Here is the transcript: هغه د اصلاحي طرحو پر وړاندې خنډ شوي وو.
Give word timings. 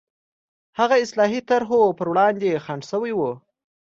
هغه 0.79 0.95
د 0.97 1.03
اصلاحي 1.05 1.41
طرحو 1.49 1.81
پر 1.97 2.07
وړاندې 2.11 2.61
خنډ 2.65 2.83
شوي 2.91 3.13
وو. 3.15 3.31